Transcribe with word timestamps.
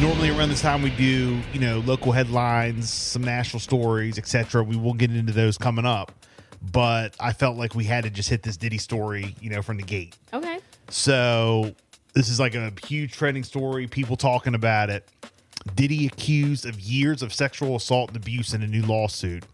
Normally 0.00 0.30
around 0.30 0.48
this 0.48 0.60
time 0.60 0.82
we 0.82 0.90
do, 0.90 1.40
you 1.52 1.60
know, 1.60 1.78
local 1.86 2.12
headlines, 2.12 2.90
some 2.92 3.22
national 3.22 3.60
stories, 3.60 4.18
etc. 4.18 4.62
We 4.62 4.76
will 4.76 4.92
get 4.92 5.10
into 5.10 5.32
those 5.32 5.56
coming 5.56 5.86
up, 5.86 6.12
but 6.72 7.14
I 7.20 7.32
felt 7.32 7.56
like 7.56 7.74
we 7.74 7.84
had 7.84 8.04
to 8.04 8.10
just 8.10 8.28
hit 8.28 8.42
this 8.42 8.56
Diddy 8.56 8.76
story, 8.78 9.34
you 9.40 9.50
know, 9.50 9.62
from 9.62 9.76
the 9.76 9.82
gate. 9.84 10.16
Okay. 10.32 10.58
So 10.90 11.74
this 12.12 12.28
is 12.28 12.38
like 12.40 12.54
a 12.54 12.72
huge 12.84 13.12
trending 13.12 13.44
story. 13.44 13.86
People 13.86 14.16
talking 14.16 14.54
about 14.54 14.90
it. 14.90 15.08
Diddy 15.74 16.06
accused 16.06 16.66
of 16.66 16.78
years 16.80 17.22
of 17.22 17.32
sexual 17.32 17.76
assault 17.76 18.10
and 18.10 18.16
abuse 18.16 18.52
in 18.52 18.62
a 18.62 18.66
new 18.66 18.82
lawsuit. 18.82 19.44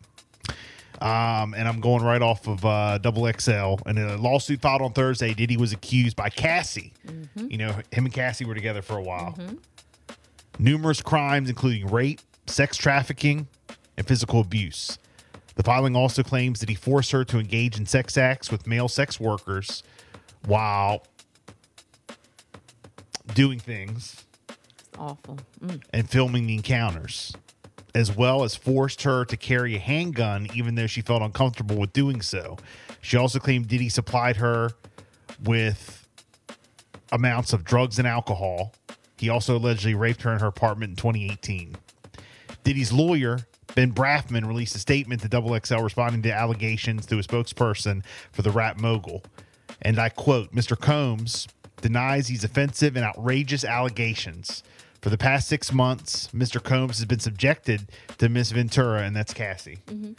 Um, 1.00 1.54
and 1.54 1.68
I'm 1.68 1.80
going 1.80 2.02
right 2.02 2.20
off 2.20 2.48
of 2.48 2.64
uh, 2.64 2.98
Double 2.98 3.30
XL. 3.30 3.76
And 3.86 3.98
a 3.98 4.16
lawsuit 4.16 4.60
filed 4.60 4.82
on 4.82 4.92
Thursday, 4.92 5.32
Diddy 5.34 5.56
was 5.56 5.72
accused 5.72 6.16
by 6.16 6.28
Cassie. 6.30 6.92
You 7.48 7.58
know, 7.58 7.72
him 7.92 8.06
and 8.06 8.12
Cassie 8.12 8.44
were 8.44 8.54
together 8.54 8.82
for 8.82 8.96
a 8.96 9.02
while. 9.02 9.34
Numerous 10.58 11.00
crimes, 11.00 11.48
including 11.48 11.86
rape, 11.86 12.20
sex 12.46 12.76
trafficking, 12.76 13.48
and 13.96 14.06
physical 14.06 14.40
abuse. 14.40 14.98
The 15.54 15.62
filing 15.62 15.96
also 15.96 16.22
claims 16.22 16.60
that 16.60 16.68
he 16.68 16.74
forced 16.74 17.12
her 17.12 17.24
to 17.24 17.38
engage 17.38 17.78
in 17.78 17.86
sex 17.86 18.16
acts 18.16 18.50
with 18.50 18.66
male 18.66 18.88
sex 18.88 19.20
workers 19.20 19.82
while 20.46 21.06
doing 23.34 23.58
things 23.58 24.24
awful. 24.98 25.38
Mm. 25.62 25.82
and 25.92 26.08
filming 26.08 26.46
the 26.46 26.54
encounters, 26.54 27.34
as 27.94 28.14
well 28.14 28.44
as 28.44 28.54
forced 28.54 29.02
her 29.02 29.24
to 29.24 29.36
carry 29.36 29.76
a 29.76 29.78
handgun 29.78 30.48
even 30.54 30.74
though 30.74 30.86
she 30.86 31.00
felt 31.00 31.22
uncomfortable 31.22 31.76
with 31.76 31.92
doing 31.92 32.22
so. 32.22 32.56
She 33.00 33.16
also 33.16 33.38
claimed 33.38 33.68
Diddy 33.68 33.88
supplied 33.88 34.36
her 34.36 34.70
with 35.44 36.06
amounts 37.12 37.52
of 37.52 37.64
drugs 37.64 37.98
and 37.98 38.06
alcohol. 38.06 38.72
He 39.20 39.28
also 39.28 39.56
allegedly 39.56 39.94
raped 39.94 40.22
her 40.22 40.32
in 40.32 40.40
her 40.40 40.46
apartment 40.46 40.90
in 40.90 40.96
2018. 40.96 41.76
Diddy's 42.64 42.92
lawyer, 42.92 43.40
Ben 43.74 43.92
Brafman, 43.92 44.46
released 44.46 44.74
a 44.74 44.78
statement 44.78 45.20
to 45.22 45.28
Double 45.28 45.58
XL 45.58 45.78
responding 45.78 46.22
to 46.22 46.32
allegations 46.32 47.06
through 47.06 47.18
a 47.18 47.22
spokesperson 47.22 48.02
for 48.32 48.42
the 48.42 48.50
rap 48.50 48.78
mogul. 48.78 49.22
And 49.82 49.98
I 49.98 50.08
quote 50.08 50.54
Mr. 50.54 50.78
Combs 50.78 51.48
denies 51.80 52.28
these 52.28 52.44
offensive 52.44 52.96
and 52.96 53.04
outrageous 53.04 53.64
allegations. 53.64 54.62
For 55.00 55.10
the 55.10 55.18
past 55.18 55.48
six 55.48 55.72
months, 55.72 56.28
Mr. 56.34 56.62
Combs 56.62 56.98
has 56.98 57.06
been 57.06 57.20
subjected 57.20 57.88
to 58.18 58.28
Miss 58.28 58.50
Ventura, 58.50 59.02
and 59.02 59.16
that's 59.16 59.32
Cassie. 59.32 59.78
Mm-hmm. 59.86 60.12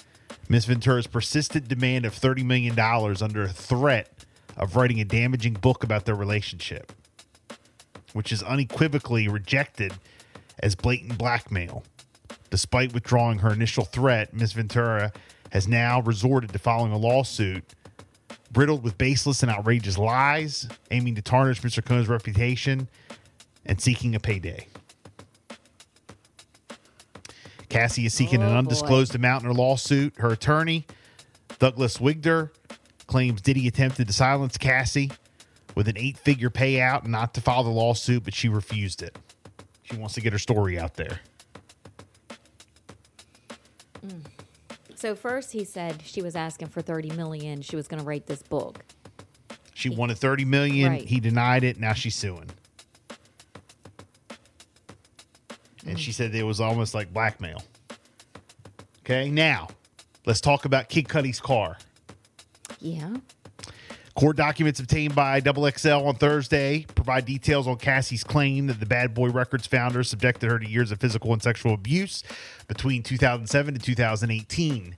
Miss 0.49 0.65
Ventura's 0.65 1.07
persistent 1.07 1.67
demand 1.67 2.05
of 2.05 2.13
$30 2.13 2.43
million 2.43 2.77
under 2.79 3.43
a 3.43 3.49
threat 3.49 4.25
of 4.57 4.75
writing 4.75 4.99
a 4.99 5.05
damaging 5.05 5.53
book 5.53 5.83
about 5.83 6.05
their 6.05 6.15
relationship, 6.15 6.91
which 8.13 8.31
is 8.31 8.43
unequivocally 8.43 9.27
rejected 9.27 9.93
as 10.59 10.75
blatant 10.75 11.17
blackmail. 11.17 11.83
Despite 12.49 12.93
withdrawing 12.93 13.39
her 13.39 13.53
initial 13.53 13.85
threat, 13.85 14.33
Miss 14.33 14.51
Ventura 14.53 15.11
has 15.51 15.67
now 15.67 16.01
resorted 16.01 16.51
to 16.53 16.59
filing 16.59 16.91
a 16.91 16.97
lawsuit 16.97 17.63
riddled 18.53 18.83
with 18.83 18.97
baseless 18.97 19.41
and 19.43 19.51
outrageous 19.51 19.97
lies, 19.97 20.67
aiming 20.91 21.15
to 21.15 21.21
tarnish 21.21 21.61
Mr. 21.61 21.83
Cohen's 21.83 22.09
reputation 22.09 22.89
and 23.65 23.79
seeking 23.79 24.13
a 24.15 24.19
payday. 24.19 24.67
Cassie 27.69 28.05
is 28.05 28.13
seeking 28.13 28.41
Oh, 28.41 28.47
an 28.47 28.51
boy. 28.51 28.57
undisclosed 28.57 29.15
amount 29.15 29.43
in 29.43 29.47
her 29.47 29.53
lawsuit. 29.53 30.13
Her 30.17 30.31
attorney, 30.31 30.85
Douglas 31.59 31.97
Wigdor, 31.99 32.49
claims 33.07 33.41
Diddy 33.41 33.67
attempted 33.67 34.07
to 34.07 34.13
silence 34.13 34.57
Cassie 34.57 35.11
with 35.75 35.87
an 35.87 35.97
eight 35.97 36.17
figure 36.17 36.49
payout 36.49 37.05
not 37.05 37.33
to 37.35 37.41
file 37.41 37.63
the 37.63 37.69
lawsuit, 37.69 38.23
but 38.23 38.33
she 38.33 38.49
refused 38.49 39.01
it. 39.01 39.17
She 39.83 39.95
wants 39.95 40.13
to 40.15 40.21
get 40.21 40.33
her 40.33 40.39
story 40.39 40.79
out 40.79 40.95
there. 40.95 41.19
So 44.95 45.15
first 45.15 45.51
he 45.51 45.63
said 45.63 46.01
she 46.03 46.21
was 46.21 46.35
asking 46.35 46.67
for 46.67 46.81
30 46.81 47.11
million. 47.11 47.61
She 47.61 47.75
was 47.75 47.87
going 47.87 47.99
to 47.99 48.05
write 48.05 48.27
this 48.27 48.43
book. 48.43 48.83
She 49.73 49.89
wanted 49.89 50.17
30 50.17 50.45
million. 50.45 50.91
Right. 50.91 51.03
He 51.03 51.19
denied 51.19 51.63
it. 51.63 51.79
Now 51.79 51.93
she's 51.93 52.15
suing. 52.15 52.49
And 55.87 55.99
she 55.99 56.11
said 56.11 56.35
it 56.35 56.43
was 56.43 56.61
almost 56.61 56.93
like 56.93 57.11
blackmail. 57.11 57.63
Okay, 58.99 59.29
now 59.29 59.69
let's 60.25 60.39
talk 60.39 60.65
about 60.65 60.87
Kid 60.87 61.09
Cudi's 61.09 61.39
car. 61.39 61.77
Yeah. 62.79 63.15
Court 64.15 64.35
documents 64.35 64.79
obtained 64.79 65.15
by 65.15 65.39
Double 65.39 65.69
XL 65.69 66.05
on 66.05 66.15
Thursday 66.15 66.85
provide 66.95 67.25
details 67.25 67.67
on 67.67 67.77
Cassie's 67.77 68.23
claim 68.23 68.67
that 68.67 68.79
the 68.79 68.85
Bad 68.85 69.13
Boy 69.13 69.29
Records 69.29 69.65
founder 69.67 70.03
subjected 70.03 70.51
her 70.51 70.59
to 70.59 70.69
years 70.69 70.91
of 70.91 70.99
physical 70.99 71.31
and 71.31 71.41
sexual 71.41 71.73
abuse 71.73 72.21
between 72.67 73.03
2007 73.03 73.73
to 73.73 73.79
2018. 73.79 74.97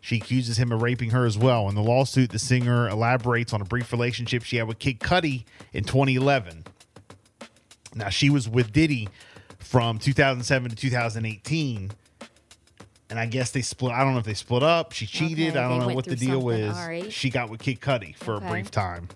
She 0.00 0.16
accuses 0.16 0.58
him 0.58 0.72
of 0.72 0.82
raping 0.82 1.10
her 1.10 1.24
as 1.24 1.38
well. 1.38 1.68
In 1.68 1.76
the 1.76 1.82
lawsuit, 1.82 2.30
the 2.30 2.38
singer 2.40 2.88
elaborates 2.88 3.52
on 3.52 3.60
a 3.60 3.64
brief 3.64 3.92
relationship 3.92 4.42
she 4.42 4.56
had 4.56 4.66
with 4.66 4.80
Kid 4.80 4.98
Cudi 4.98 5.44
in 5.72 5.84
2011. 5.84 6.64
Now, 7.94 8.08
she 8.08 8.28
was 8.28 8.48
with 8.48 8.72
Diddy 8.72 9.08
from 9.60 10.00
2007 10.00 10.70
to 10.70 10.76
2018. 10.76 11.92
And 13.12 13.20
I 13.20 13.26
guess 13.26 13.50
they 13.50 13.60
split. 13.60 13.92
I 13.92 14.04
don't 14.04 14.14
know 14.14 14.20
if 14.20 14.24
they 14.24 14.32
split 14.32 14.62
up. 14.62 14.92
She 14.92 15.04
cheated. 15.04 15.50
Okay, 15.50 15.58
I 15.58 15.68
don't 15.68 15.86
know 15.86 15.94
what 15.94 16.06
the 16.06 16.16
deal 16.16 16.40
was. 16.40 16.74
Right. 16.74 17.12
She 17.12 17.28
got 17.28 17.50
with 17.50 17.60
Kid 17.60 17.78
Cudi 17.78 18.16
for 18.16 18.36
Okay. 18.36 18.46
a 18.46 18.48
brief 18.48 18.70
time. 18.70 19.08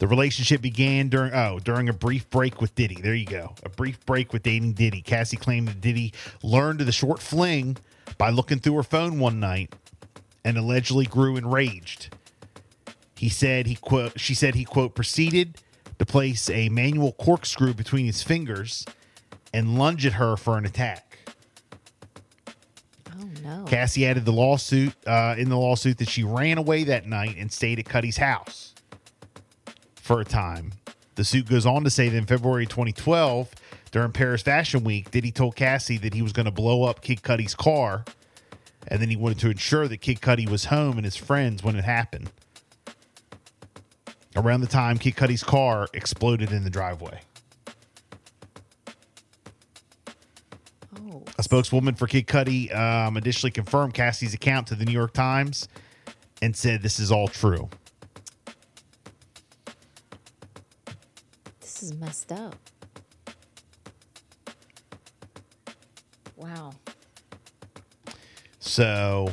The 0.00 0.08
relationship 0.08 0.60
began 0.60 1.10
during 1.10 1.32
oh 1.32 1.60
during 1.60 1.88
a 1.88 1.92
brief 1.92 2.28
break 2.28 2.60
with 2.60 2.74
Diddy. 2.74 2.96
There 3.00 3.14
you 3.14 3.24
go, 3.24 3.54
a 3.62 3.68
brief 3.68 4.04
break 4.04 4.32
with 4.32 4.42
dating 4.42 4.72
Diddy. 4.72 5.00
Cassie 5.00 5.36
claimed 5.36 5.68
that 5.68 5.80
Diddy 5.80 6.12
learned 6.42 6.80
of 6.80 6.86
the 6.86 6.92
short 6.92 7.20
fling 7.22 7.76
by 8.16 8.30
looking 8.30 8.58
through 8.58 8.74
her 8.74 8.82
phone 8.82 9.20
one 9.20 9.38
night, 9.38 9.72
and 10.44 10.58
allegedly 10.58 11.06
grew 11.06 11.36
enraged. 11.36 12.16
He 13.16 13.28
said 13.28 13.68
he 13.68 13.76
quote 13.76 14.18
she 14.18 14.34
said 14.34 14.56
he 14.56 14.64
quote 14.64 14.96
proceeded 14.96 15.58
to 16.00 16.04
place 16.04 16.50
a 16.50 16.68
manual 16.68 17.12
corkscrew 17.12 17.74
between 17.74 18.06
his 18.06 18.24
fingers 18.24 18.84
and 19.54 19.78
lunge 19.78 20.04
at 20.04 20.14
her 20.14 20.36
for 20.36 20.58
an 20.58 20.66
attack. 20.66 21.07
Cassie 23.66 24.06
added 24.06 24.24
the 24.24 24.32
lawsuit 24.32 24.94
uh, 25.06 25.34
in 25.38 25.48
the 25.48 25.56
lawsuit 25.56 25.98
that 25.98 26.08
she 26.08 26.24
ran 26.24 26.58
away 26.58 26.84
that 26.84 27.06
night 27.06 27.36
and 27.38 27.52
stayed 27.52 27.78
at 27.78 27.86
Cudi's 27.86 28.16
house 28.16 28.74
for 29.94 30.20
a 30.20 30.24
time. 30.24 30.72
The 31.16 31.24
suit 31.24 31.48
goes 31.48 31.66
on 31.66 31.84
to 31.84 31.90
say 31.90 32.08
that 32.08 32.16
in 32.16 32.26
February 32.26 32.66
2012, 32.66 33.50
during 33.90 34.12
Paris 34.12 34.42
Fashion 34.42 34.84
Week, 34.84 35.10
Diddy 35.10 35.32
told 35.32 35.56
Cassie 35.56 35.98
that 35.98 36.14
he 36.14 36.22
was 36.22 36.32
going 36.32 36.46
to 36.46 36.52
blow 36.52 36.84
up 36.84 37.02
Kid 37.02 37.22
Cudi's 37.22 37.54
car, 37.54 38.04
and 38.86 39.00
then 39.02 39.08
he 39.08 39.16
wanted 39.16 39.38
to 39.40 39.50
ensure 39.50 39.88
that 39.88 39.98
Kid 39.98 40.20
Cudi 40.20 40.48
was 40.48 40.66
home 40.66 40.96
and 40.96 41.04
his 41.04 41.16
friends 41.16 41.62
when 41.62 41.76
it 41.76 41.84
happened. 41.84 42.30
Around 44.36 44.60
the 44.60 44.66
time 44.68 44.98
Kid 44.98 45.16
Cudi's 45.16 45.42
car 45.42 45.88
exploded 45.92 46.52
in 46.52 46.64
the 46.64 46.70
driveway. 46.70 47.20
Oh. 51.00 51.22
A 51.38 51.42
spokeswoman 51.42 51.94
for 51.94 52.06
Kid 52.06 52.26
Cudi 52.26 52.74
um, 52.74 53.16
additionally 53.16 53.50
confirmed 53.50 53.94
Cassie's 53.94 54.34
account 54.34 54.66
to 54.68 54.74
the 54.74 54.84
New 54.84 54.92
York 54.92 55.12
Times 55.12 55.68
and 56.42 56.54
said 56.54 56.82
this 56.82 56.98
is 56.98 57.12
all 57.12 57.28
true. 57.28 57.68
This 61.60 61.82
is 61.82 61.94
messed 61.94 62.32
up. 62.32 62.56
Wow. 66.36 66.72
So 68.58 69.28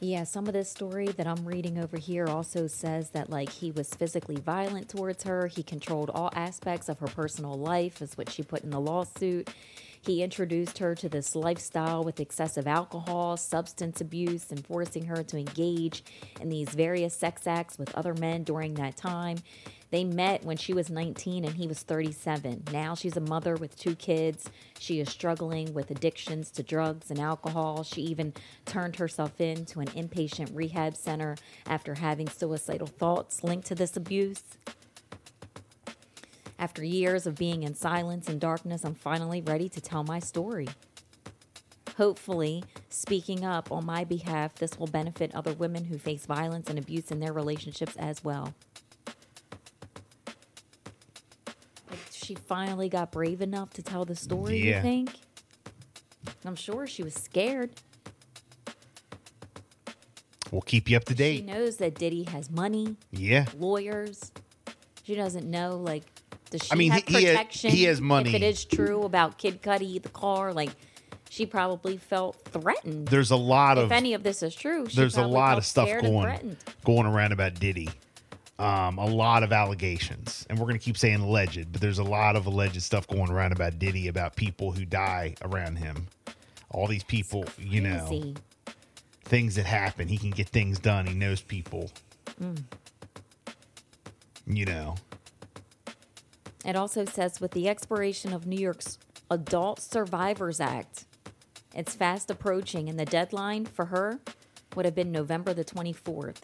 Yeah, 0.00 0.22
some 0.24 0.46
of 0.46 0.52
this 0.52 0.70
story 0.70 1.08
that 1.08 1.26
I'm 1.26 1.44
reading 1.44 1.78
over 1.78 1.96
here 1.96 2.26
also 2.28 2.68
says 2.68 3.10
that 3.10 3.30
like 3.30 3.50
he 3.50 3.72
was 3.72 3.88
physically 3.94 4.36
violent 4.36 4.88
towards 4.88 5.24
her. 5.24 5.48
He 5.48 5.62
controlled 5.64 6.10
all 6.10 6.30
aspects 6.34 6.88
of 6.88 7.00
her 7.00 7.08
personal 7.08 7.58
life, 7.58 8.00
is 8.00 8.16
what 8.16 8.30
she 8.30 8.44
put 8.44 8.62
in 8.62 8.70
the 8.70 8.80
lawsuit. 8.80 9.50
He 10.00 10.22
introduced 10.22 10.78
her 10.78 10.94
to 10.94 11.08
this 11.08 11.34
lifestyle 11.34 12.02
with 12.04 12.20
excessive 12.20 12.66
alcohol, 12.66 13.36
substance 13.36 14.00
abuse, 14.00 14.50
and 14.50 14.64
forcing 14.64 15.04
her 15.06 15.22
to 15.22 15.36
engage 15.36 16.04
in 16.40 16.48
these 16.48 16.70
various 16.70 17.14
sex 17.14 17.46
acts 17.46 17.78
with 17.78 17.94
other 17.94 18.14
men 18.14 18.42
during 18.42 18.74
that 18.74 18.96
time. 18.96 19.38
They 19.90 20.04
met 20.04 20.44
when 20.44 20.58
she 20.58 20.74
was 20.74 20.90
19 20.90 21.44
and 21.44 21.54
he 21.54 21.66
was 21.66 21.80
37. 21.80 22.64
Now 22.72 22.94
she's 22.94 23.16
a 23.16 23.20
mother 23.20 23.56
with 23.56 23.78
two 23.78 23.94
kids. 23.94 24.50
She 24.78 25.00
is 25.00 25.08
struggling 25.08 25.72
with 25.72 25.90
addictions 25.90 26.50
to 26.52 26.62
drugs 26.62 27.10
and 27.10 27.18
alcohol. 27.18 27.82
She 27.84 28.02
even 28.02 28.34
turned 28.66 28.96
herself 28.96 29.40
in 29.40 29.64
to 29.66 29.80
an 29.80 29.88
inpatient 29.88 30.50
rehab 30.52 30.94
center 30.94 31.36
after 31.66 31.94
having 31.94 32.28
suicidal 32.28 32.86
thoughts 32.86 33.42
linked 33.42 33.66
to 33.68 33.74
this 33.74 33.96
abuse. 33.96 34.42
After 36.58 36.84
years 36.84 37.26
of 37.26 37.36
being 37.36 37.62
in 37.62 37.74
silence 37.74 38.28
and 38.28 38.40
darkness, 38.40 38.84
I'm 38.84 38.94
finally 38.94 39.40
ready 39.40 39.68
to 39.68 39.80
tell 39.80 40.02
my 40.02 40.18
story. 40.18 40.68
Hopefully, 41.96 42.64
speaking 42.88 43.44
up 43.44 43.70
on 43.70 43.84
my 43.86 44.04
behalf, 44.04 44.54
this 44.56 44.78
will 44.78 44.86
benefit 44.88 45.34
other 45.34 45.52
women 45.52 45.84
who 45.84 45.98
face 45.98 46.26
violence 46.26 46.68
and 46.68 46.78
abuse 46.78 47.10
in 47.10 47.20
their 47.20 47.32
relationships 47.32 47.94
as 47.96 48.24
well. 48.24 48.54
She 52.12 52.34
finally 52.34 52.88
got 52.88 53.10
brave 53.12 53.40
enough 53.40 53.70
to 53.74 53.82
tell 53.82 54.04
the 54.04 54.14
story, 54.16 54.58
Yeah. 54.58 54.76
you 54.76 54.82
think? 54.82 55.10
I'm 56.44 56.56
sure 56.56 56.86
she 56.86 57.02
was 57.02 57.14
scared. 57.14 57.70
We'll 60.50 60.62
keep 60.62 60.88
you 60.90 60.96
up 60.96 61.04
to 61.04 61.14
date. 61.14 61.38
She 61.38 61.42
knows 61.42 61.76
that 61.76 61.94
Diddy 61.94 62.24
has 62.24 62.50
money, 62.50 62.96
Yeah. 63.10 63.46
lawyers. 63.58 64.32
She 65.04 65.14
doesn't 65.14 65.48
know, 65.50 65.76
like, 65.76 66.04
does 66.50 66.62
she 66.62 66.72
I 66.72 66.74
mean, 66.76 66.92
have 66.92 67.04
he- 67.06 67.18
he 67.18 67.24
has- 67.24 67.60
he 67.60 67.84
has 67.84 68.00
money. 68.00 68.30
If 68.30 68.36
it 68.36 68.42
is 68.42 68.64
true 68.64 69.02
about 69.02 69.38
Kid 69.38 69.62
Cudi, 69.62 70.02
the 70.02 70.08
car, 70.08 70.52
like, 70.52 70.70
she 71.30 71.44
probably 71.46 71.96
felt 71.98 72.36
threatened. 72.44 73.08
There's 73.08 73.30
a 73.30 73.36
lot 73.36 73.76
of 73.78 73.84
if 73.84 73.86
of 73.86 73.92
any 73.92 74.14
of 74.14 74.22
this 74.22 74.42
is 74.42 74.54
true, 74.54 74.88
she 74.88 74.96
there's 74.96 75.16
a 75.16 75.26
lot 75.26 75.58
of 75.58 75.66
stuff 75.66 75.88
going 76.00 76.56
going 76.84 77.06
around 77.06 77.32
about 77.32 77.54
Diddy. 77.60 77.88
Um, 78.58 78.98
a 78.98 79.06
lot 79.06 79.44
of 79.44 79.52
allegations, 79.52 80.44
and 80.50 80.58
we're 80.58 80.66
gonna 80.66 80.78
keep 80.80 80.98
saying 80.98 81.20
alleged, 81.20 81.70
but 81.70 81.80
there's 81.80 82.00
a 82.00 82.04
lot 82.04 82.34
of 82.34 82.46
alleged 82.46 82.82
stuff 82.82 83.06
going 83.06 83.30
around 83.30 83.52
about 83.52 83.78
Diddy 83.78 84.08
about 84.08 84.34
people 84.34 84.72
who 84.72 84.84
die 84.84 85.36
around 85.42 85.76
him. 85.76 86.08
All 86.70 86.88
these 86.88 87.04
people, 87.04 87.44
you 87.56 87.80
know, 87.80 88.34
things 89.24 89.54
that 89.54 89.66
happen. 89.66 90.08
He 90.08 90.18
can 90.18 90.30
get 90.30 90.48
things 90.48 90.78
done. 90.80 91.06
He 91.06 91.14
knows 91.14 91.40
people. 91.40 91.90
Mm. 92.42 92.64
You 94.46 94.64
know, 94.64 94.96
It 96.64 96.76
also 96.76 97.04
says 97.04 97.40
with 97.40 97.52
the 97.52 97.68
expiration 97.68 98.32
of 98.32 98.46
New 98.46 98.58
York's 98.58 98.98
Adult 99.30 99.80
Survivors 99.80 100.60
Act, 100.60 101.04
it's 101.74 101.94
fast 101.94 102.30
approaching, 102.30 102.88
and 102.88 102.98
the 102.98 103.04
deadline 103.04 103.64
for 103.66 103.86
her 103.86 104.18
would 104.74 104.84
have 104.84 104.94
been 104.94 105.12
November 105.12 105.54
the 105.54 105.64
24th. 105.64 106.38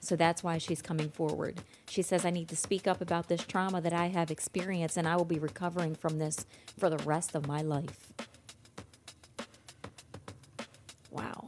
So 0.00 0.16
that's 0.16 0.42
why 0.42 0.58
she's 0.58 0.82
coming 0.82 1.10
forward. 1.10 1.60
She 1.88 2.02
says, 2.02 2.24
I 2.24 2.30
need 2.30 2.48
to 2.48 2.56
speak 2.56 2.86
up 2.86 3.00
about 3.00 3.28
this 3.28 3.44
trauma 3.44 3.80
that 3.82 3.92
I 3.92 4.06
have 4.06 4.30
experienced, 4.30 4.96
and 4.96 5.06
I 5.06 5.16
will 5.16 5.24
be 5.24 5.38
recovering 5.38 5.94
from 5.94 6.18
this 6.18 6.46
for 6.78 6.90
the 6.90 6.98
rest 6.98 7.34
of 7.34 7.46
my 7.46 7.60
life. 7.60 8.12
Wow. 11.10 11.46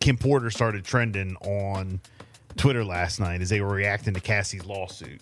Kim 0.00 0.16
Porter 0.16 0.50
started 0.50 0.84
trending 0.84 1.36
on 1.36 2.00
Twitter 2.56 2.84
last 2.84 3.18
night 3.18 3.40
as 3.40 3.48
they 3.48 3.60
were 3.60 3.74
reacting 3.74 4.14
to 4.14 4.20
Cassie's 4.20 4.64
lawsuit 4.66 5.20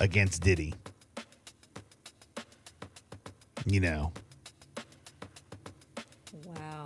against 0.00 0.42
Diddy. 0.42 0.74
You 3.66 3.80
know, 3.80 4.12
Wow. 6.46 6.84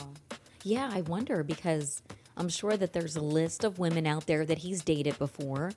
Yeah, 0.64 0.90
I 0.92 1.02
wonder 1.02 1.42
because 1.42 2.02
I'm 2.36 2.48
sure 2.48 2.76
that 2.76 2.92
there's 2.92 3.16
a 3.16 3.20
list 3.20 3.64
of 3.64 3.78
women 3.78 4.06
out 4.06 4.26
there 4.26 4.44
that 4.44 4.58
he's 4.58 4.82
dated 4.82 5.18
before. 5.18 5.72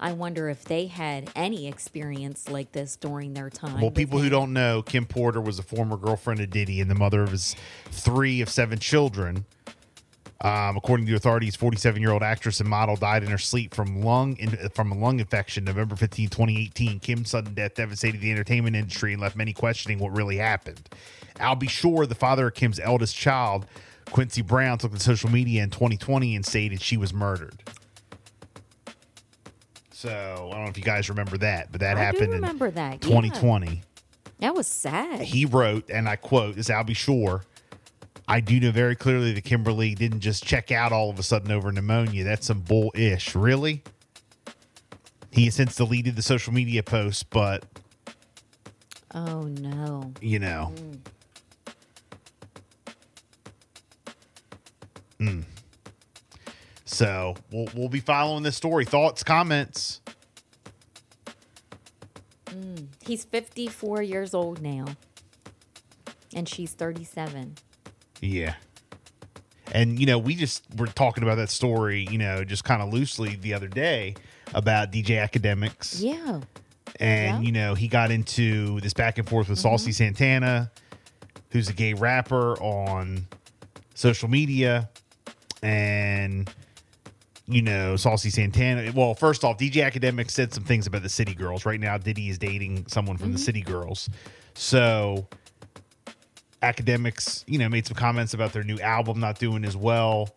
I 0.00 0.12
wonder 0.12 0.48
if 0.48 0.64
they 0.64 0.86
had 0.86 1.30
any 1.34 1.66
experience 1.66 2.48
like 2.48 2.70
this 2.72 2.96
during 2.96 3.34
their 3.34 3.50
time. 3.50 3.80
well, 3.80 3.90
people 3.90 4.20
who 4.20 4.28
don't 4.28 4.52
know, 4.52 4.80
Kim 4.82 5.06
Porter 5.06 5.40
was 5.40 5.58
a 5.58 5.62
former 5.62 5.96
girlfriend 5.96 6.40
of 6.40 6.50
Diddy 6.50 6.80
and 6.80 6.88
the 6.90 6.94
mother 6.94 7.22
of 7.22 7.32
his 7.32 7.56
three 7.90 8.40
of 8.40 8.48
seven 8.48 8.78
children. 8.78 9.44
Um, 10.40 10.76
according 10.76 11.06
to 11.06 11.16
authorities, 11.16 11.56
47 11.56 12.00
year 12.00 12.12
old 12.12 12.22
actress 12.22 12.60
and 12.60 12.68
model 12.68 12.94
died 12.94 13.24
in 13.24 13.30
her 13.30 13.38
sleep 13.38 13.74
from 13.74 14.02
lung 14.02 14.36
in, 14.36 14.50
from 14.68 14.92
a 14.92 14.94
lung 14.96 15.18
infection 15.18 15.64
November 15.64 15.96
15, 15.96 16.28
2018. 16.28 17.00
Kim's 17.00 17.30
sudden 17.30 17.54
death 17.54 17.74
devastated 17.74 18.20
the 18.20 18.30
entertainment 18.30 18.76
industry 18.76 19.12
and 19.12 19.20
left 19.20 19.34
many 19.34 19.52
questioning 19.52 19.98
what 19.98 20.10
really 20.16 20.36
happened. 20.36 20.88
Al 21.40 21.56
B. 21.56 21.66
Sure, 21.66 22.06
the 22.06 22.14
father 22.14 22.46
of 22.46 22.54
Kim's 22.54 22.78
eldest 22.78 23.16
child, 23.16 23.66
Quincy 24.12 24.42
Brown, 24.42 24.78
took 24.78 24.92
to 24.92 25.00
social 25.00 25.28
media 25.28 25.62
in 25.64 25.70
2020 25.70 26.36
and 26.36 26.46
stated 26.46 26.80
she 26.80 26.96
was 26.96 27.12
murdered. 27.12 27.60
So 29.90 30.50
I 30.52 30.54
don't 30.54 30.64
know 30.64 30.70
if 30.70 30.78
you 30.78 30.84
guys 30.84 31.08
remember 31.08 31.36
that, 31.38 31.72
but 31.72 31.80
that 31.80 31.96
I 31.96 32.00
happened 32.00 32.32
remember 32.32 32.68
in 32.68 32.74
that, 32.74 32.92
yeah. 33.04 33.20
2020 33.20 33.82
That 34.38 34.54
was 34.54 34.68
sad. 34.68 35.22
he 35.22 35.44
wrote, 35.44 35.90
and 35.90 36.08
I 36.08 36.14
quote, 36.14 36.54
this 36.54 36.66
is 36.66 36.70
Al 36.70 36.84
B. 36.84 36.94
Sure. 36.94 37.42
I 38.30 38.40
do 38.40 38.60
know 38.60 38.70
very 38.70 38.94
clearly 38.94 39.32
that 39.32 39.44
Kimberly 39.44 39.94
didn't 39.94 40.20
just 40.20 40.44
check 40.44 40.70
out 40.70 40.92
all 40.92 41.08
of 41.08 41.18
a 41.18 41.22
sudden 41.22 41.50
over 41.50 41.72
pneumonia. 41.72 42.24
That's 42.24 42.46
some 42.46 42.60
bull 42.60 42.92
ish. 42.94 43.34
Really? 43.34 43.82
He 45.30 45.46
has 45.46 45.54
since 45.54 45.76
deleted 45.76 46.14
the 46.14 46.22
social 46.22 46.52
media 46.52 46.82
post, 46.82 47.30
but, 47.30 47.64
oh 49.14 49.42
no. 49.42 50.12
you 50.20 50.38
know. 50.38 50.72
Mm. 55.18 55.44
So 56.84 57.34
we'll, 57.50 57.68
we'll 57.74 57.88
be 57.88 58.00
following 58.00 58.42
this 58.42 58.56
story. 58.56 58.84
Thoughts, 58.84 59.22
comments? 59.22 60.00
He's 63.00 63.24
54 63.24 64.02
years 64.02 64.34
old 64.34 64.60
now. 64.60 64.84
And 66.34 66.46
she's 66.46 66.72
37. 66.74 67.54
Yeah. 68.20 68.54
And 69.72 69.98
you 70.00 70.06
know, 70.06 70.18
we 70.18 70.34
just 70.34 70.62
were 70.76 70.86
talking 70.86 71.22
about 71.22 71.36
that 71.36 71.50
story, 71.50 72.06
you 72.10 72.18
know, 72.18 72.42
just 72.44 72.64
kind 72.64 72.80
of 72.82 72.92
loosely 72.92 73.36
the 73.36 73.54
other 73.54 73.68
day 73.68 74.14
about 74.54 74.90
DJ 74.92 75.22
Akademiks. 75.28 76.02
Yeah. 76.02 76.40
And 77.00 77.26
Yeah. 77.26 77.32
Mm-hmm. 77.34 77.42
you 77.44 77.52
know, 77.52 77.74
he 77.74 77.86
got 77.88 78.10
into 78.10 78.80
this 78.80 78.94
back 78.94 79.18
and 79.18 79.28
forth 79.28 79.48
with 79.50 79.58
Saucy 79.58 79.92
Santana, 79.92 80.70
who's 81.50 81.68
a 81.68 81.72
gay 81.74 81.92
rapper 81.94 82.54
on 82.62 83.26
social 83.94 84.28
media. 84.28 84.88
And 85.62 86.50
you 87.50 87.62
know, 87.62 87.96
Saucy 87.96 88.28
Santana. 88.30 88.92
Well, 88.94 89.14
first 89.14 89.42
off, 89.42 89.56
DJ 89.58 89.90
Akademiks 89.90 90.32
said 90.32 90.52
some 90.52 90.64
things 90.64 90.86
about 90.86 91.02
the 91.02 91.08
City 91.08 91.34
Girls. 91.34 91.64
Right 91.64 91.80
now, 91.80 91.96
Diddy 91.96 92.28
is 92.28 92.38
dating 92.38 92.86
someone 92.88 93.16
from 93.16 93.28
Mm-hmm. 93.28 93.32
the 93.36 93.38
City 93.42 93.60
Girls. 93.62 94.08
So 94.54 95.26
Akademiks, 96.62 97.44
you 97.46 97.58
know, 97.58 97.68
made 97.68 97.86
some 97.86 97.94
comments 97.96 98.34
about 98.34 98.52
their 98.52 98.64
new 98.64 98.78
album 98.80 99.20
not 99.20 99.38
doing 99.38 99.64
as 99.64 99.76
well. 99.76 100.30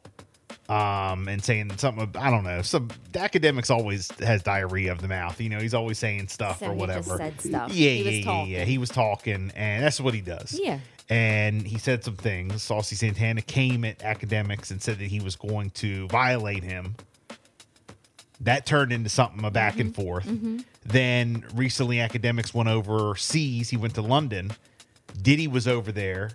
Um, 0.70 1.28
and 1.28 1.44
saying 1.44 1.78
something, 1.78 2.10
I 2.18 2.30
don't 2.30 2.44
know. 2.46 2.62
Some 2.62 2.90
the 3.12 3.20
Akademiks 3.20 3.70
always 3.70 4.10
has 4.20 4.42
diarrhea 4.44 4.92
of 4.94 5.01
the 5.01 5.08
mouth. 5.10 5.40
You 5.42 5.50
know, 5.50 5.60
he's 5.60 5.74
always 5.74 5.98
saying 5.98 6.30
stuff 6.30 6.60
So 6.60 6.68
or 6.68 6.74
whatever. 6.74 7.18
said 7.18 7.42
stuff. 7.42 7.74
Yeah, 7.74 7.90
He 7.92 8.04
was 8.04 8.20
yeah, 8.25 8.32
yeah, 8.44 8.58
yeah. 8.60 8.63
He 8.66 8.78
was 8.78 8.90
talking, 8.90 9.51
and 9.56 9.84
that's 9.84 10.00
what 10.00 10.13
he 10.13 10.22
does. 10.22 10.58
Yeah. 10.62 10.80
And 11.10 11.66
he 11.68 11.78
said 11.78 12.06
some 12.06 12.16
things. 12.16 12.63
Saucy 12.63 12.96
Santana 12.96 13.42
came 13.42 13.84
at 13.84 14.00
Akademiks 14.00 14.72
and 14.72 14.82
said 14.82 15.00
that 15.00 15.08
he 15.08 15.20
was 15.20 15.36
going 15.36 15.72
to 15.72 16.08
violate 16.08 16.63
him. 16.63 16.96
That 18.40 18.66
turned 18.66 18.92
into 18.94 19.10
something 19.10 19.44
a 19.44 19.51
back 19.51 19.80
and 19.80 19.94
Mm-hmm. 19.94 20.01
forth. 20.01 20.66
Then 20.86 21.44
recently, 21.54 21.98
Akademiks 21.98 22.54
went 22.54 22.70
overseas. 22.70 23.70
He 23.70 23.78
went 23.78 23.96
to 23.96 24.01
London. 24.01 24.51
Diddy 25.22 25.48
was 25.48 25.68
over 25.68 25.91
there, 25.91 26.32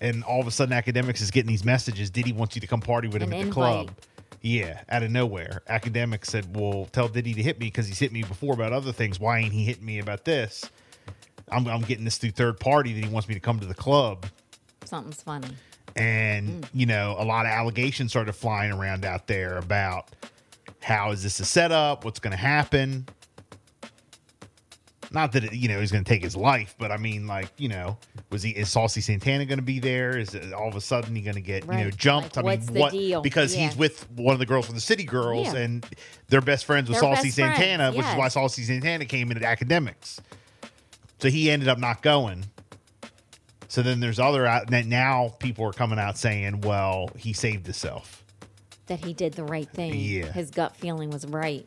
and 0.00 0.24
all 0.24 0.40
of 0.40 0.46
a 0.46 0.50
sudden, 0.50 0.76
Akademiks 0.76 1.20
is 1.20 1.30
getting 1.30 1.48
these 1.48 1.64
messages. 1.64 2.10
Diddy 2.10 2.32
wants 2.32 2.54
you 2.54 2.60
to 2.60 2.66
come 2.66 2.80
party 2.80 3.08
with 3.08 3.22
him 3.22 3.32
An 3.32 3.34
at 3.34 3.36
the 3.36 3.46
invite. 3.48 3.52
club. 3.54 3.90
Yeah, 4.40 4.80
out 4.90 5.02
of 5.02 5.10
nowhere. 5.10 5.62
Akademiks 5.70 6.26
said, 6.26 6.54
"Well, 6.56 6.86
tell 6.92 7.08
Diddy 7.08 7.32
to 7.34 7.42
hit 7.42 7.58
me 7.58 7.66
because 7.66 7.86
he's 7.86 7.98
hit 7.98 8.12
me 8.12 8.22
before 8.22 8.54
about 8.54 8.72
other 8.72 8.92
things. 8.92 9.18
Why 9.18 9.38
ain't 9.38 9.52
he 9.52 9.64
hitting 9.64 9.84
me 9.86 9.98
about 9.98 10.24
this? 10.24 10.70
I'm, 11.50 11.66
I'm 11.66 11.82
getting 11.82 12.04
this 12.04 12.18
through 12.18 12.32
third 12.32 12.60
party 12.60 12.92
that 12.92 13.04
he 13.04 13.10
wants 13.10 13.28
me 13.28 13.34
to 13.34 13.40
come 13.40 13.58
to 13.60 13.66
the 13.66 13.74
club." 13.74 14.26
Something's 14.84 15.22
funny. 15.22 15.48
and 15.96 16.62
mm. 16.62 16.68
you 16.74 16.84
know 16.86 17.16
a 17.18 17.24
lot 17.24 17.46
of 17.46 17.52
allegations 17.52 18.10
started 18.12 18.32
flying 18.34 18.72
around 18.72 19.04
out 19.04 19.26
there 19.26 19.56
about 19.58 20.08
how 20.82 21.10
is 21.12 21.22
this 21.22 21.40
a 21.40 21.44
setup 21.44 22.04
what's 22.04 22.18
going 22.18 22.32
to 22.32 22.36
happen 22.36 23.06
not 25.14 25.32
that 25.32 25.44
it, 25.44 25.52
you 25.54 25.68
know 25.68 25.80
he's 25.80 25.90
going 25.92 26.04
to 26.04 26.08
take 26.08 26.22
his 26.22 26.36
life 26.36 26.74
but 26.78 26.90
i 26.90 26.96
mean 26.96 27.26
like 27.26 27.48
you 27.56 27.68
know 27.68 27.96
was 28.30 28.42
he 28.42 28.50
is 28.50 28.68
saucy 28.70 29.00
santana 29.00 29.46
going 29.46 29.58
to 29.58 29.64
be 29.64 29.78
there 29.78 30.18
is 30.18 30.34
it 30.34 30.52
all 30.52 30.68
of 30.68 30.74
a 30.76 30.80
sudden 30.80 31.14
he 31.14 31.22
going 31.22 31.34
to 31.34 31.40
get 31.40 31.64
you 31.64 31.70
know 31.72 31.90
jumped 31.90 32.36
Like, 32.36 32.60
i 32.60 32.64
mean 32.66 32.80
what 32.80 32.92
deal? 32.92 33.22
because 33.22 33.54
Yeah. 33.54 33.68
he's 33.68 33.76
with 33.76 34.10
one 34.10 34.32
of 34.34 34.38
the 34.40 34.46
girls 34.46 34.66
from 34.66 34.74
the 34.74 34.80
city 34.80 35.04
girls 35.04 35.46
Yeah. 35.52 35.60
and 35.60 35.86
they're 36.28 36.40
best 36.40 36.64
friends 36.66 36.88
with 36.88 36.98
saucy 36.98 37.30
friends, 37.30 37.56
santana 37.56 37.92
which 37.92 38.06
is 38.06 38.14
why 38.16 38.28
saucy 38.28 38.62
santana 38.64 39.04
came 39.06 39.30
in 39.30 39.42
at 39.42 39.58
Akademiks 39.58 40.18
so 41.20 41.30
he 41.30 41.50
ended 41.50 41.68
up 41.68 41.78
not 41.78 42.02
going 42.02 42.44
so 43.74 43.82
then 43.82 43.98
there's 43.98 44.20
other 44.20 44.46
out 44.46 44.70
now 44.70 45.34
people 45.40 45.64
are 45.64 45.72
coming 45.72 45.98
out 45.98 46.16
saying, 46.16 46.60
well, 46.60 47.10
he 47.16 47.32
saved 47.32 47.66
himself. 47.66 48.24
That 48.86 49.04
he 49.04 49.12
did 49.12 49.32
the 49.32 49.42
right 49.42 49.68
thing. 49.68 49.94
Yeah. 49.96 50.30
His 50.30 50.52
gut 50.52 50.76
feeling 50.76 51.10
was 51.10 51.26
right. 51.26 51.66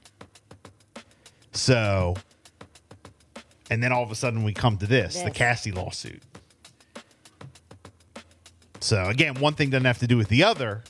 So, 1.51 2.15
and 3.69 3.81
then 3.83 3.91
all 3.91 4.03
of 4.03 4.11
a 4.11 4.15
sudden 4.15 4.43
we 4.43 4.53
come 4.53 4.77
to 4.77 4.87
this, 4.87 5.21
the 5.21 5.31
Cassie 5.31 5.71
lawsuit. 5.71 6.21
So 8.79 9.05
again, 9.05 9.35
one 9.35 9.53
thing 9.53 9.69
doesn't 9.69 9.85
have 9.85 9.99
to 9.99 10.07
do 10.07 10.17
with 10.17 10.29
the 10.29 10.43
other, 10.43 10.83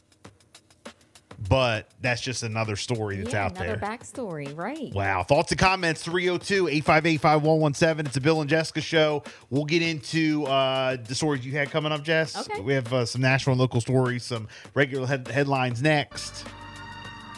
but 1.49 1.89
that's 2.01 2.21
just 2.21 2.43
another 2.43 2.75
story 2.75 3.17
that's 3.17 3.33
yeah, 3.33 3.45
out 3.45 3.51
another 3.51 3.77
there. 3.77 3.89
backstory, 3.89 4.55
right? 4.55 4.93
Wow. 4.93 5.23
Thoughts 5.23 5.51
and 5.51 5.59
comments 5.59 6.03
302 6.03 6.67
858 6.67 7.21
5117. 7.21 8.05
It's 8.05 8.17
a 8.17 8.21
Bill 8.21 8.41
and 8.41 8.49
Jessica 8.49 8.81
show. 8.81 9.23
We'll 9.49 9.65
get 9.65 9.81
into 9.81 10.45
uh, 10.45 10.97
the 10.97 11.15
stories 11.15 11.45
you 11.45 11.53
had 11.53 11.71
coming 11.71 11.91
up, 11.91 12.03
Jess. 12.03 12.37
Okay. 12.49 12.61
We 12.61 12.73
have 12.73 12.91
uh, 12.91 13.05
some 13.05 13.21
national 13.21 13.53
and 13.53 13.61
local 13.61 13.81
stories, 13.81 14.23
some 14.23 14.47
regular 14.73 15.07
head- 15.07 15.27
headlines 15.27 15.81
next. 15.81 16.45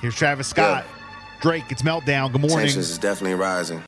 Here's 0.02 0.16
Travis 0.16 0.48
Scott. 0.48 0.86
Drake, 1.42 1.66
it's 1.70 1.84
Meltdown. 1.84 2.32
Good 2.32 2.42
morning. 2.42 2.60
Tensions 2.60 2.90
is 2.90 2.98
definitely 2.98 3.36
rising. 3.36 3.84